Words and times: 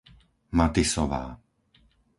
Matysová 0.57 1.23